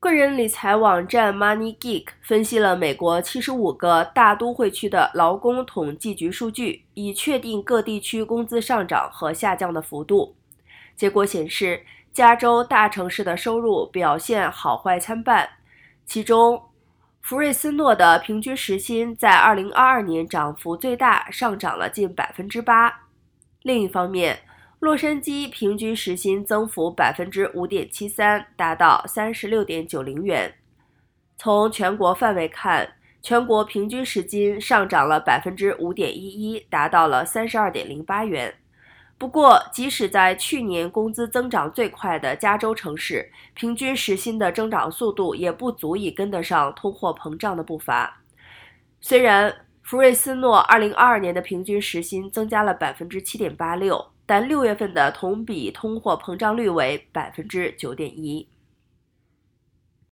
[0.00, 10.34] 个人理财网站 Money Geek 分析了美国七十五个大都会区的劳工统计局数据，以确定各地区工资上涨和下降的幅度。
[10.96, 11.84] 结果显示，
[12.14, 15.46] 加州大城市的收入表现好坏参半。
[16.06, 16.62] 其中，
[17.20, 23.02] 弗瑞斯诺的平均时薪在2022年涨幅最大，上涨了近百分之八。
[23.60, 24.38] 另一方面，
[24.80, 30.54] 洛杉矶平均时薪增幅百分之五点七三，达到三十六点九零元。
[31.36, 38.54] 从全国范围看，全国平均时薪上涨了百分之五点一一，达到了三十二点零八元。
[39.18, 48.22] 不过，即使在去年工资增长最快的加州城市，平均时薪的增长速度也不足以跟得上通货膨胀的步伐。
[49.02, 54.06] 虽然福瑞斯诺二零二二年的平均时薪增加了百分之七点八六。
[54.30, 58.46] 但六月份的同比通货膨胀率为百分之九点一。